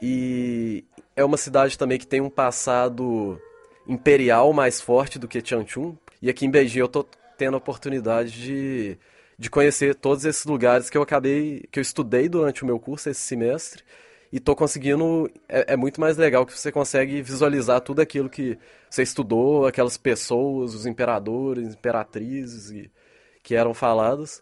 e 0.02 0.86
é 1.14 1.26
uma 1.26 1.36
cidade 1.36 1.78
também 1.78 2.00
que 2.00 2.08
tem 2.08 2.22
um 2.22 2.30
passado 2.30 3.38
imperial 3.86 4.54
mais 4.54 4.80
forte 4.80 5.20
do 5.20 5.28
que 5.28 5.46
Changchun, 5.46 5.98
e 6.22 6.30
aqui 6.30 6.46
em 6.46 6.50
Beijing 6.50 6.80
eu 6.80 6.86
estou 6.86 7.06
tendo 7.38 7.56
a 7.56 7.58
oportunidade 7.58 8.32
de 8.32 8.98
de 9.38 9.50
conhecer 9.50 9.96
todos 9.96 10.26
esses 10.26 10.46
lugares 10.46 10.90
que 10.90 10.98
eu 10.98 11.02
acabei, 11.02 11.66
que 11.72 11.80
eu 11.80 11.82
estudei 11.82 12.30
durante 12.30 12.64
o 12.64 12.66
meu 12.66 12.80
curso 12.80 13.10
esse 13.10 13.22
semestre 13.22 13.84
e 14.32 14.40
tô 14.40 14.56
conseguindo. 14.56 15.30
É, 15.48 15.74
é, 15.74 15.76
muito 15.78 16.00
mais 16.00 16.18
legal 16.18 16.46
que 16.46 16.58
você 16.58 16.72
consegue 16.72 17.22
visualizar 17.22 17.82
tudo 17.82 18.02
aquilo 18.02 18.30
que 18.30 18.58
você 18.90 19.04
estudou, 19.04 19.66
aquelas 19.66 19.98
pessoas, 19.98 20.74
os 20.74 20.86
imperadores, 20.86 21.74
imperatrizes 21.74 22.72
e, 22.72 22.92
que 23.42 23.56
eram 23.56 23.74
faladas. 23.74 24.42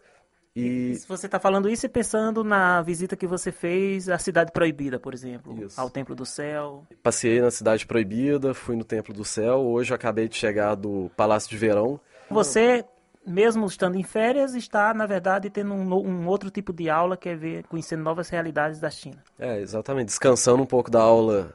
E... 0.56 0.94
Se 0.94 1.08
você 1.08 1.26
está 1.26 1.40
falando 1.40 1.68
isso 1.68 1.84
e 1.86 1.88
pensando 1.88 2.44
na 2.44 2.80
visita 2.80 3.16
que 3.16 3.26
você 3.26 3.50
fez 3.50 4.08
à 4.08 4.18
Cidade 4.18 4.52
Proibida, 4.52 5.00
por 5.00 5.12
exemplo, 5.12 5.64
isso. 5.64 5.80
ao 5.80 5.90
Templo 5.90 6.14
do 6.14 6.24
Céu. 6.24 6.86
Passei 7.02 7.40
na 7.40 7.50
Cidade 7.50 7.84
Proibida, 7.84 8.54
fui 8.54 8.76
no 8.76 8.84
Templo 8.84 9.12
do 9.12 9.24
Céu, 9.24 9.60
hoje 9.60 9.92
acabei 9.92 10.28
de 10.28 10.36
chegar 10.36 10.76
do 10.76 11.10
Palácio 11.16 11.50
de 11.50 11.56
Verão. 11.56 12.00
Você 12.30 12.84
mesmo 13.26 13.66
estando 13.66 13.96
em 13.96 14.02
férias, 14.02 14.54
está, 14.54 14.92
na 14.92 15.06
verdade, 15.06 15.50
tendo 15.50 15.72
um, 15.72 15.94
um, 15.94 16.26
outro 16.26 16.50
tipo 16.50 16.72
de 16.72 16.90
aula, 16.90 17.16
que 17.16 17.28
é 17.28 17.34
ver, 17.34 17.64
conhecendo 17.64 18.02
novas 18.02 18.28
realidades 18.28 18.78
da 18.78 18.90
China. 18.90 19.22
É, 19.38 19.60
exatamente. 19.60 20.06
Descansando 20.06 20.62
um 20.62 20.66
pouco 20.66 20.90
da 20.90 21.00
aula, 21.00 21.52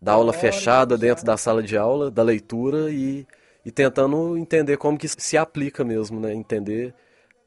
da 0.00 0.12
aula 0.12 0.32
fechada 0.32 0.96
dentro 0.96 1.24
da 1.24 1.36
sala 1.36 1.62
de 1.62 1.76
aula, 1.76 2.10
da 2.10 2.22
leitura 2.22 2.90
e, 2.90 3.26
e 3.64 3.70
tentando 3.70 4.36
entender 4.36 4.76
como 4.76 4.98
que 4.98 5.08
se 5.08 5.36
aplica 5.36 5.84
mesmo, 5.84 6.20
né? 6.20 6.32
Entender 6.32 6.94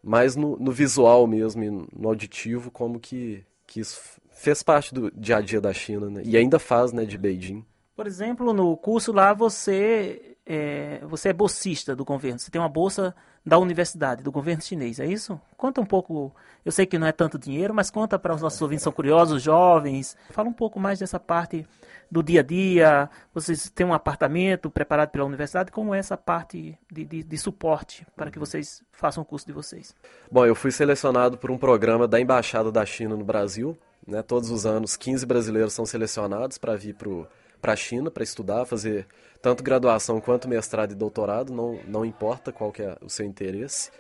mais 0.04 0.36
no, 0.36 0.58
no 0.58 0.72
visual 0.72 1.28
mesmo 1.28 1.88
no 1.96 2.08
auditivo, 2.08 2.72
como 2.72 3.00
que, 3.00 3.44
que 3.66 3.80
isso 3.80 4.00
fez 4.32 4.62
parte 4.62 4.94
do 4.94 5.12
dia 5.12 5.38
a 5.38 5.42
dia 5.42 5.60
da 5.60 5.74
China, 5.74 6.10
né? 6.10 6.22
E 6.24 6.38
ainda 6.38 6.60
faz, 6.60 6.94
né, 6.94 7.06
de 7.06 7.18
Beijing. 7.18 7.66
Por 7.96 8.06
exemplo, 8.06 8.54
no 8.54 8.78
curso 8.78 9.12
lá 9.12 9.34
você 9.34 10.38
é, 10.46 11.02
você 11.04 11.30
é 11.30 11.34
bolsista 11.34 11.96
do 11.96 12.06
governo, 12.06 12.40
você 12.40 12.50
tem 12.50 12.62
uma 12.62 12.70
bolsa 12.70 13.14
da 13.48 13.58
universidade, 13.58 14.22
do 14.22 14.30
governo 14.30 14.62
chinês, 14.62 15.00
é 15.00 15.06
isso? 15.06 15.40
Conta 15.56 15.80
um 15.80 15.86
pouco, 15.86 16.36
eu 16.66 16.72
sei 16.72 16.86
que 16.86 16.98
não 17.00 17.08
é 17.08 17.14
tanto 17.14 17.40
dinheiro, 17.40 17.74
mas 17.74 17.90
conta 17.90 18.20
para 18.20 18.36
os 18.36 18.42
nossos 18.42 18.62
ouvintes, 18.62 18.84
são 18.84 18.92
curiosos, 18.92 19.42
jovens. 19.42 20.18
Fala 20.32 20.50
um 20.50 20.54
pouco 20.54 20.82
mais 20.82 21.00
dessa 21.00 21.18
parte 21.18 21.66
do 22.12 22.22
dia 22.22 22.42
a 22.42 22.44
dia, 22.44 23.10
vocês 23.34 23.70
têm 23.70 23.86
um 23.86 23.94
apartamento 23.94 24.70
preparado 24.70 25.12
pela 25.12 25.24
universidade, 25.24 25.72
como 25.72 25.96
é 25.96 26.00
essa 26.00 26.18
parte 26.18 26.78
de, 26.92 27.06
de, 27.06 27.24
de 27.24 27.38
suporte 27.38 28.06
para 28.18 28.30
que 28.30 28.38
vocês 28.38 28.84
façam 28.92 29.24
o 29.24 29.26
curso 29.26 29.46
de 29.46 29.54
vocês? 29.54 29.96
Bom, 30.30 30.46
eu 30.46 30.54
fui 30.54 30.72
selecionado 30.72 31.38
por 31.38 31.50
um 31.50 31.58
programa 31.58 32.06
da 32.06 32.20
Embaixada 32.20 32.70
da 32.70 32.86
China 32.86 33.16
no 33.16 33.24
Brasil, 33.24 33.78
né? 34.06 34.22
todos 34.22 34.52
os 34.52 34.66
anos 34.66 34.98
15 34.98 35.26
brasileiros 35.26 35.72
são 35.72 35.86
selecionados 35.86 36.58
para 36.58 36.76
vir 36.76 36.96
para 36.96 37.08
o 37.08 37.26
para 37.62 37.74
a 37.74 37.76
China 37.76 38.10
para 38.12 38.24
estudar, 38.24 38.66
fazer 38.66 39.06
tanto 39.42 39.64
graduação 39.64 40.20
quanto 40.20 40.48
mestrado 40.48 40.92
e 40.92 40.96
doutorado, 40.96 41.54
não, 41.54 41.80
não 41.88 42.06
importa 42.06 42.52
qual 42.52 42.72
que 42.72 42.82
é 42.82 42.98
o 43.02 43.10
seu 43.10 43.26
interesse. 43.26 43.92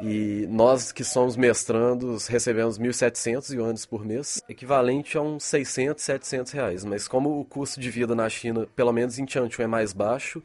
E 0.00 0.46
nós 0.50 0.92
que 0.92 1.02
somos 1.02 1.36
mestrandos 1.36 2.26
recebemos 2.26 2.78
1.700 2.78 3.54
yuanes 3.54 3.86
por 3.86 4.04
mês, 4.04 4.42
equivalente 4.46 5.16
a 5.16 5.22
uns 5.22 5.44
600, 5.44 6.04
700 6.04 6.52
reais. 6.52 6.84
Mas 6.84 7.08
como 7.08 7.40
o 7.40 7.44
custo 7.44 7.80
de 7.80 7.90
vida 7.90 8.14
na 8.14 8.28
China, 8.28 8.66
pelo 8.76 8.92
menos 8.92 9.18
em 9.18 9.26
Changchun, 9.26 9.62
é 9.62 9.66
mais 9.66 9.94
baixo, 9.94 10.42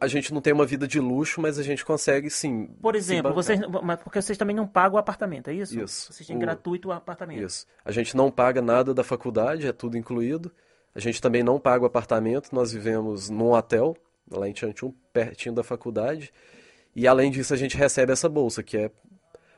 a 0.00 0.06
gente 0.06 0.32
não 0.32 0.40
tem 0.40 0.52
uma 0.52 0.64
vida 0.64 0.88
de 0.88 0.98
luxo, 0.98 1.40
mas 1.40 1.58
a 1.58 1.62
gente 1.62 1.84
consegue 1.84 2.30
sim. 2.30 2.66
Por 2.80 2.94
exemplo, 2.94 3.34
vocês, 3.34 3.60
porque 4.02 4.22
vocês 4.22 4.38
também 4.38 4.56
não 4.56 4.66
pagam 4.66 4.96
o 4.96 4.98
apartamento, 4.98 5.50
é 5.50 5.54
isso? 5.54 5.78
Isso. 5.78 6.12
Vocês 6.12 6.26
têm 6.26 6.36
o... 6.36 6.40
gratuito 6.40 6.88
o 6.88 6.92
apartamento. 6.92 7.42
Isso. 7.42 7.66
A 7.84 7.92
gente 7.92 8.16
não 8.16 8.30
paga 8.30 8.62
nada 8.62 8.94
da 8.94 9.04
faculdade, 9.04 9.66
é 9.66 9.72
tudo 9.72 9.98
incluído. 9.98 10.50
A 10.94 11.00
gente 11.00 11.20
também 11.20 11.42
não 11.42 11.58
paga 11.58 11.82
o 11.82 11.86
apartamento, 11.86 12.54
nós 12.54 12.72
vivemos 12.72 13.28
num 13.28 13.52
hotel, 13.52 13.96
lá 14.30 14.48
em 14.48 14.54
Changchun, 14.54 14.92
pertinho 15.12 15.54
da 15.54 15.62
faculdade. 15.62 16.32
E 16.94 17.08
além 17.08 17.30
disso, 17.30 17.52
a 17.52 17.56
gente 17.56 17.76
recebe 17.76 18.12
essa 18.12 18.28
bolsa, 18.28 18.62
que 18.62 18.76
é 18.76 18.90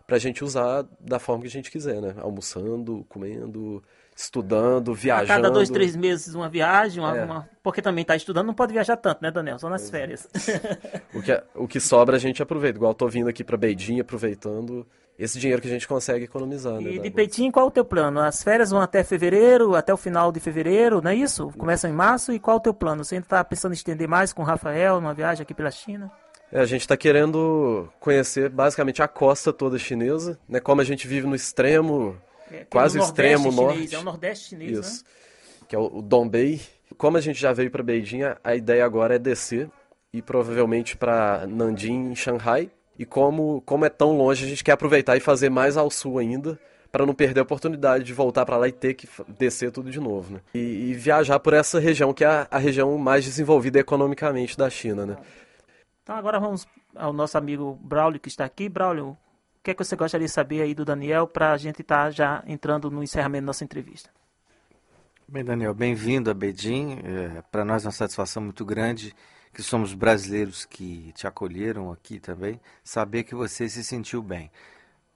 para 0.07 0.17
a 0.17 0.19
gente 0.19 0.43
usar 0.43 0.87
da 1.01 1.19
forma 1.19 1.43
que 1.43 1.49
a 1.49 1.51
gente 1.51 1.71
quiser, 1.71 2.01
né? 2.01 2.15
Almoçando, 2.19 3.05
comendo, 3.09 3.83
estudando, 4.17 4.95
viajando. 4.95 5.33
A 5.33 5.37
cada 5.37 5.51
dois, 5.51 5.69
três 5.69 5.97
meses 5.97 6.35
uma 6.35 6.49
viagem, 6.49 7.03
uma, 7.03 7.17
é. 7.17 7.25
uma... 7.25 7.49
porque 7.63 7.83
também 7.83 8.03
está 8.03 8.15
estudando, 8.15 8.47
não 8.47 8.55
pode 8.55 8.73
viajar 8.73 8.97
tanto, 8.97 9.21
né, 9.21 9.31
Daniel? 9.31 9.59
Só 9.59 9.69
nas 9.69 9.91
férias. 9.91 10.29
o, 11.13 11.21
que, 11.21 11.33
é, 11.33 11.45
o 11.55 11.67
que 11.67 11.81
sobra 11.81 12.17
a 12.17 12.19
gente 12.21 12.41
aproveita. 12.43 12.79
Igual 12.79 12.93
estou 12.93 13.09
vindo 13.09 13.29
aqui 13.29 13.43
para 13.43 13.57
Beijing, 13.57 14.01
aproveitando 14.01 14.87
esse 15.19 15.39
dinheiro 15.39 15.63
que 15.63 15.69
a 15.69 15.71
gente 15.71 15.89
consegue 15.89 16.25
economizar. 16.25 16.81
Né, 16.81 16.91
e 16.93 16.99
de 16.99 17.11
Peitinho, 17.11 17.51
qual 17.51 17.67
o 17.67 17.71
teu 17.71 17.85
plano? 17.85 18.21
As 18.21 18.43
férias 18.43 18.71
vão 18.71 18.81
até 18.81 19.03
fevereiro, 19.03 19.75
até 19.75 19.93
o 19.93 19.97
final 19.97 20.31
de 20.31 20.41
fevereiro, 20.41 21.01
não 21.03 21.11
é 21.11 21.15
isso? 21.15 21.51
Começam 21.57 21.91
em 21.91 21.93
março, 21.93 22.33
e 22.33 22.39
qual 22.39 22.59
o 22.59 22.61
teu 22.61 22.75
plano? 22.75 23.05
Você 23.05 23.15
ainda 23.15 23.27
está 23.27 23.43
pensando 23.43 23.73
em 23.73 23.77
estender 23.77 24.09
mais 24.09 24.33
com 24.33 24.43
o 24.43 24.45
Rafael, 24.45 25.01
numa 25.01 25.15
viagem 25.15 25.43
aqui 25.43 25.55
pela 25.55 25.71
China? 25.71 26.13
É, 26.53 26.61
a 26.61 26.67
gente 26.67 26.83
está 26.83 26.97
querendo 26.97 27.89
conhecer 27.99 28.49
basicamente 28.49 29.03
a 29.03 29.09
costa 29.09 29.53
toda 29.53 29.79
chinesa, 29.79 30.39
né? 30.49 30.61
Como 30.61 30.81
a 30.81 30.85
gente 30.85 31.09
vive 31.09 31.27
no 31.27 31.35
extremo, 31.35 32.17
é, 32.51 32.65
quase 32.71 32.99
extremo 32.99 33.51
chinês, 33.51 33.57
norte. 33.57 33.95
É 33.95 33.99
o 33.99 34.03
nordeste 34.03 34.49
chinês, 34.51 34.79
Isso. 34.79 35.05
Né? 35.05 35.11
Que 35.69 35.75
é 35.75 35.79
o, 35.79 35.99
o 35.99 36.03
Dongbei. 36.03 36.61
Como 36.97 37.17
a 37.17 37.21
gente 37.21 37.41
já 37.41 37.53
veio 37.53 37.71
para 37.71 37.83
Beijing, 37.83 38.21
a 38.45 38.55
ideia 38.55 38.85
agora 38.85 39.17
é 39.17 39.19
descer 39.19 39.69
e 40.13 40.23
provavelmente 40.23 40.97
para 40.97 41.47
Nanjing, 41.47 42.15
Shanghai, 42.15 42.71
e 42.99 43.05
como, 43.05 43.61
como 43.63 43.85
é 43.85 43.89
tão 43.89 44.17
longe, 44.17 44.45
a 44.45 44.49
gente 44.49 44.65
quer 44.65 44.73
aproveitar 44.73 45.17
e 45.17 45.21
fazer 45.21 45.51
mais 45.51 45.77
ao 45.77 45.91
sul 45.91 46.19
ainda, 46.19 46.59
para 46.91 47.05
não 47.05 47.15
perder 47.15 47.41
a 47.41 47.43
oportunidade 47.43 48.05
de 48.05 48.15
voltar 48.15 48.47
para 48.47 48.57
lá 48.57 48.69
e 48.69 48.73
ter 48.73 48.95
que 48.95 49.09
descer 49.39 49.71
tudo 49.71 49.91
de 49.91 50.01
novo, 50.01 50.35
né? 50.35 50.41
E, 50.55 50.91
e, 50.91 50.95
viajar 50.95 51.39
por 51.39 51.53
essa 51.53 51.79
região 51.79 52.15
que 52.15 52.25
é 52.25 52.27
a, 52.27 52.49
a, 52.51 52.59
região 52.59 52.97
mais 52.97 53.25
desenvolvida 53.25 53.79
economicamente 53.79 54.57
da 54.57 54.71
China, 54.71 55.05
né? 55.05 55.17
Então 56.03 56.17
agora 56.17 56.41
vamos 56.41 56.67
ao 56.95 57.13
nosso 57.13 57.37
amigo 57.37 57.79
Braulio 57.83 58.21
que 58.21 58.29
está 58.29 58.45
aqui. 58.47 58.69
Braulio, 58.69 59.09
o 59.09 59.17
que 59.63 59.73
é 59.73 59.75
que 59.75 59.85
você 59.85 59.95
gostaria 59.95 60.27
de 60.27 60.33
saber 60.33 60.63
aí 60.63 60.75
do 60.75 60.85
Daniel 60.85 61.27
para 61.27 61.53
a 61.53 61.57
gente 61.59 61.83
estar 61.83 62.05
tá 62.05 62.11
já 62.11 62.43
entrando 62.47 62.91
no 62.91 63.03
encerramento 63.03 63.43
da 63.43 63.47
nossa 63.47 63.65
entrevista? 63.65 64.09
Bem, 65.29 65.45
Daniel, 65.45 65.75
bem-vindo 65.75 66.31
a 66.31 66.35
Beijing. 66.35 67.01
É, 67.05 67.43
para 67.51 67.65
nós 67.65 67.85
é 67.85 67.89
uma 67.89 67.93
satisfação 67.93 68.43
muito 68.43 68.65
grande 68.65 69.15
que 69.57 69.63
somos 69.63 69.95
brasileiros 69.95 70.67
que 70.67 71.13
te 71.15 71.27
acolheram 71.27 71.91
aqui 71.91 72.21
também, 72.21 72.61
saber 72.85 73.25
que 73.25 73.35
você 73.35 73.67
se 73.71 73.83
sentiu 73.83 74.23
bem. 74.23 74.51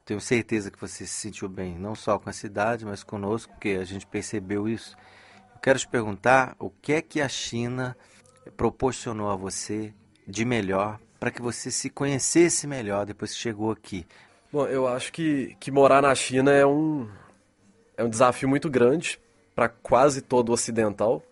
Tenho 0.03 0.19
certeza 0.19 0.71
que 0.71 0.81
você 0.81 1.07
se 1.07 1.13
sentiu 1.13 1.47
bem, 1.47 1.79
não 1.79 1.95
só 1.95 2.19
com 2.19 2.31
a 2.31 2.33
cidade, 2.33 2.87
mas 2.87 3.05
conosco, 3.05 3.53
porque 3.53 3.77
a 3.79 3.85
gente 3.85 4.07
percebeu 4.07 4.67
isso. 4.67 4.97
Eu 5.55 5.61
quero 5.61 5.79
te 5.79 5.87
perguntar 5.87 6.57
o 6.59 6.71
que 6.71 6.95
é 6.95 7.03
que 7.03 7.21
a 7.21 7.29
China 7.29 7.95
proporcionou 8.57 9.29
a 9.29 9.37
você 9.37 9.93
de 10.27 10.47
melhor 10.47 10.99
para 11.19 11.31
que 11.31 11.43
você 11.43 11.71
se 11.71 11.91
conhecesse 11.91 12.67
melhor 12.67 13.05
depois 13.05 13.35
que 13.35 13.39
chegou 13.39 13.71
aqui. 13.71 14.07
Bom, 14.51 14.67
eu 14.67 14.89
acho 14.89 15.13
que, 15.13 15.55
que 15.61 15.71
morar 15.71 16.01
na 16.01 16.15
China 16.15 16.51
é 16.51 16.65
um, 16.65 17.07
é 17.95 18.03
um 18.03 18.09
desafio 18.09 18.49
muito 18.49 18.71
grande 18.71 19.21
para 19.55 19.69
quase 19.69 20.23
todo 20.23 20.51
ocidental, 20.51 21.23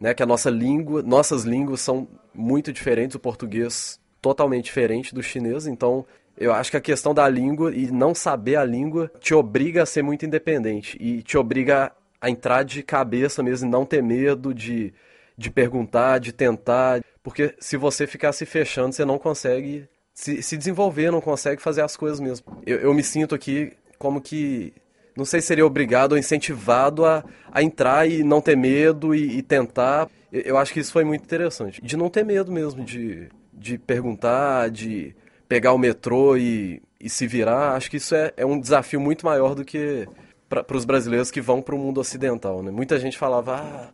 né? 0.00 0.14
Que 0.14 0.22
a 0.22 0.26
nossa 0.26 0.50
língua, 0.50 1.02
nossas 1.02 1.44
línguas 1.44 1.80
são 1.80 2.08
muito 2.34 2.72
diferentes, 2.72 3.14
o 3.14 3.20
português 3.20 4.00
totalmente 4.20 4.64
diferente 4.64 5.14
do 5.14 5.22
chinês, 5.22 5.66
então 5.66 6.04
eu 6.36 6.52
acho 6.52 6.70
que 6.70 6.76
a 6.76 6.80
questão 6.80 7.14
da 7.14 7.28
língua 7.28 7.74
e 7.74 7.90
não 7.90 8.14
saber 8.14 8.56
a 8.56 8.64
língua 8.64 9.10
te 9.20 9.32
obriga 9.34 9.82
a 9.82 9.86
ser 9.86 10.02
muito 10.02 10.26
independente 10.26 10.96
e 11.00 11.22
te 11.22 11.38
obriga 11.38 11.92
a 12.20 12.28
entrar 12.28 12.62
de 12.62 12.82
cabeça 12.82 13.42
mesmo, 13.42 13.70
não 13.70 13.86
ter 13.86 14.02
medo 14.02 14.52
de, 14.52 14.92
de 15.36 15.50
perguntar, 15.50 16.18
de 16.18 16.32
tentar, 16.32 17.02
porque 17.22 17.54
se 17.58 17.76
você 17.76 18.06
ficar 18.06 18.32
se 18.32 18.44
fechando, 18.44 18.94
você 18.94 19.04
não 19.04 19.18
consegue 19.18 19.88
se, 20.12 20.42
se 20.42 20.56
desenvolver, 20.56 21.10
não 21.10 21.20
consegue 21.20 21.62
fazer 21.62 21.82
as 21.82 21.96
coisas 21.96 22.20
mesmo. 22.20 22.46
Eu, 22.66 22.78
eu 22.78 22.94
me 22.94 23.02
sinto 23.02 23.34
aqui 23.34 23.72
como 23.98 24.20
que 24.20 24.72
não 25.16 25.24
sei 25.24 25.40
se 25.40 25.46
seria 25.46 25.64
obrigado 25.64 26.12
ou 26.12 26.18
incentivado 26.18 27.04
a, 27.04 27.24
a 27.50 27.62
entrar 27.62 28.06
e 28.06 28.22
não 28.22 28.40
ter 28.40 28.56
medo 28.56 29.14
e, 29.14 29.38
e 29.38 29.42
tentar. 29.42 30.08
Eu 30.30 30.58
acho 30.58 30.72
que 30.72 30.80
isso 30.80 30.92
foi 30.92 31.04
muito 31.04 31.24
interessante. 31.24 31.80
De 31.82 31.96
não 31.96 32.10
ter 32.10 32.24
medo 32.24 32.52
mesmo, 32.52 32.84
de, 32.84 33.28
de 33.52 33.78
perguntar, 33.78 34.70
de 34.70 35.14
pegar 35.48 35.72
o 35.72 35.78
metrô 35.78 36.36
e, 36.36 36.82
e 37.00 37.08
se 37.08 37.26
virar. 37.26 37.74
Acho 37.74 37.90
que 37.90 37.96
isso 37.96 38.14
é, 38.14 38.32
é 38.36 38.44
um 38.44 38.60
desafio 38.60 39.00
muito 39.00 39.24
maior 39.24 39.54
do 39.54 39.64
que 39.64 40.06
para 40.48 40.76
os 40.76 40.84
brasileiros 40.84 41.30
que 41.30 41.40
vão 41.40 41.62
para 41.62 41.74
o 41.74 41.78
mundo 41.78 41.98
ocidental. 41.98 42.62
Né? 42.62 42.70
Muita 42.70 42.98
gente 42.98 43.16
falava, 43.16 43.56
ah, 43.56 43.90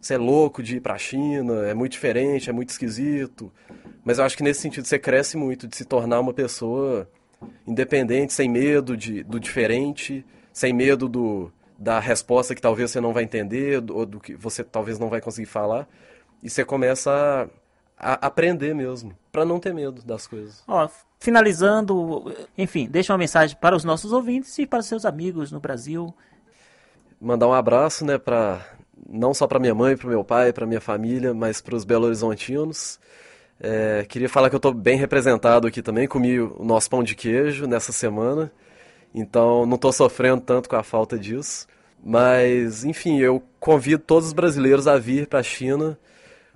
você 0.00 0.14
é 0.14 0.18
louco 0.18 0.62
de 0.62 0.76
ir 0.76 0.80
para 0.80 0.94
a 0.94 0.98
China, 0.98 1.66
é 1.66 1.74
muito 1.74 1.92
diferente, 1.92 2.50
é 2.50 2.52
muito 2.52 2.68
esquisito. 2.68 3.52
Mas 4.04 4.18
eu 4.18 4.24
acho 4.24 4.36
que 4.36 4.42
nesse 4.42 4.60
sentido 4.60 4.86
você 4.86 4.98
cresce 4.98 5.36
muito 5.36 5.66
de 5.66 5.76
se 5.76 5.84
tornar 5.84 6.20
uma 6.20 6.32
pessoa 6.32 7.10
independente, 7.66 8.32
sem 8.32 8.48
medo 8.48 8.96
de, 8.96 9.24
do 9.24 9.40
diferente, 9.40 10.24
sem 10.56 10.72
medo 10.72 11.06
do, 11.06 11.52
da 11.78 12.00
resposta 12.00 12.54
que 12.54 12.62
talvez 12.62 12.90
você 12.90 12.98
não 12.98 13.12
vai 13.12 13.24
entender 13.24 13.84
ou 13.90 14.06
do 14.06 14.18
que 14.18 14.34
você 14.34 14.64
talvez 14.64 14.98
não 14.98 15.10
vai 15.10 15.20
conseguir 15.20 15.44
falar. 15.44 15.86
E 16.42 16.48
você 16.48 16.64
começa 16.64 17.46
a, 17.98 18.12
a 18.12 18.26
aprender 18.26 18.74
mesmo, 18.74 19.12
para 19.30 19.44
não 19.44 19.60
ter 19.60 19.74
medo 19.74 20.02
das 20.02 20.26
coisas. 20.26 20.64
Ó, 20.66 20.88
finalizando, 21.20 22.34
enfim, 22.56 22.88
deixa 22.88 23.12
uma 23.12 23.18
mensagem 23.18 23.54
para 23.60 23.76
os 23.76 23.84
nossos 23.84 24.14
ouvintes 24.14 24.58
e 24.58 24.66
para 24.66 24.78
os 24.78 24.86
seus 24.86 25.04
amigos 25.04 25.52
no 25.52 25.60
Brasil. 25.60 26.14
Mandar 27.20 27.48
um 27.48 27.52
abraço, 27.52 28.02
né, 28.06 28.16
para 28.16 28.64
não 29.06 29.34
só 29.34 29.46
para 29.46 29.58
minha 29.58 29.74
mãe, 29.74 29.94
para 29.94 30.08
meu 30.08 30.24
pai, 30.24 30.54
para 30.54 30.64
minha 30.64 30.80
família, 30.80 31.34
mas 31.34 31.60
para 31.60 31.76
os 31.76 31.84
Belo 31.84 32.06
Horizontinos. 32.06 32.98
É, 33.60 34.06
queria 34.08 34.28
falar 34.28 34.48
que 34.48 34.54
eu 34.54 34.58
estou 34.58 34.72
bem 34.72 34.96
representado 34.96 35.66
aqui 35.66 35.82
também. 35.82 36.08
Comi 36.08 36.40
o 36.40 36.64
nosso 36.64 36.88
pão 36.88 37.02
de 37.02 37.14
queijo 37.14 37.66
nessa 37.66 37.92
semana, 37.92 38.50
então 39.16 39.64
não 39.64 39.76
estou 39.76 39.92
sofrendo 39.92 40.42
tanto 40.42 40.68
com 40.68 40.76
a 40.76 40.82
falta 40.82 41.18
disso. 41.18 41.66
Mas, 42.04 42.84
enfim, 42.84 43.18
eu 43.18 43.42
convido 43.58 44.02
todos 44.02 44.28
os 44.28 44.32
brasileiros 44.32 44.86
a 44.86 44.96
vir 44.98 45.26
para 45.26 45.40
a 45.40 45.42
China, 45.42 45.98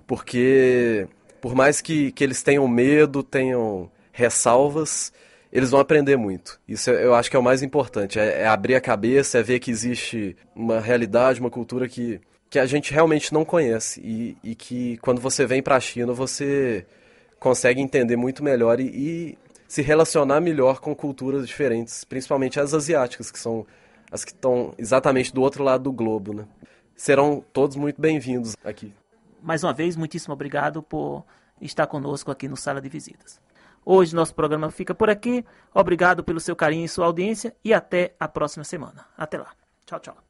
porque 0.07 1.07
por 1.41 1.55
mais 1.55 1.81
que, 1.81 2.11
que 2.11 2.23
eles 2.23 2.43
tenham 2.43 2.67
medo, 2.67 3.23
tenham 3.23 3.91
ressalvas, 4.13 5.11
eles 5.51 5.71
vão 5.71 5.79
aprender 5.79 6.15
muito. 6.15 6.59
Isso 6.67 6.91
eu 6.91 7.13
acho 7.15 7.29
que 7.29 7.35
é 7.35 7.39
o 7.39 7.43
mais 7.43 7.63
importante. 7.63 8.19
É, 8.19 8.43
é, 8.43 8.47
abrir 8.47 8.75
a 8.75 8.81
cabeça, 8.81 9.39
é 9.39 9.43
ver 9.43 9.59
que 9.59 9.71
existe 9.71 10.37
uma 10.55 10.79
realidade, 10.79 11.41
uma 11.41 11.49
cultura 11.49 11.89
que, 11.89 12.21
que 12.49 12.59
a 12.59 12.65
gente 12.65 12.93
realmente 12.93 13.33
não 13.33 13.43
conhece. 13.43 13.99
E, 14.01 14.37
e 14.43 14.55
que 14.55 14.97
quando 14.97 15.19
você 15.19 15.45
vem 15.45 15.61
para 15.61 15.75
a 15.75 15.79
China, 15.79 16.13
você 16.13 16.85
consegue 17.39 17.81
entender 17.81 18.15
muito 18.15 18.43
melhor 18.43 18.79
e, 18.79 18.85
e, 18.85 19.37
se 19.71 19.81
relacionar 19.81 20.41
melhor 20.41 20.81
com 20.81 20.93
culturas 20.93 21.47
diferentes, 21.47 22.03
principalmente 22.03 22.59
as 22.59 22.73
asiáticas, 22.73 23.31
que 23.31 23.39
são 23.39 23.65
as 24.11 24.25
que 24.25 24.33
estão 24.33 24.73
exatamente 24.77 25.33
do 25.33 25.41
outro 25.41 25.63
lado 25.63 25.85
do 25.85 25.93
globo, 25.93 26.33
né? 26.33 26.45
Serão 26.93 27.41
todos 27.53 27.77
muito 27.77 28.01
bem-vindos 28.01 28.57
aqui. 28.65 28.93
Mais 29.41 29.63
uma 29.63 29.71
vez, 29.71 29.95
muitíssimo 29.95 30.33
obrigado 30.33 30.83
por 30.83 31.23
estar 31.61 31.87
conosco 31.87 32.29
aqui 32.29 32.49
no 32.49 32.57
Sala 32.57 32.81
de 32.81 32.89
Visitas. 32.89 33.39
Hoje 33.85 34.13
nosso 34.13 34.35
programa 34.35 34.69
fica 34.69 34.93
por 34.93 35.09
aqui. 35.09 35.45
Obrigado 35.73 36.21
pelo 36.21 36.41
seu 36.41 36.53
carinho 36.53 36.83
e 36.83 36.89
sua 36.89 37.05
audiência 37.05 37.55
e 37.63 37.73
até 37.73 38.13
a 38.19 38.27
próxima 38.27 38.65
semana. 38.65 39.05
Até 39.17 39.37
lá. 39.37 39.53
Tchau, 39.85 40.01
tchau. 40.01 40.21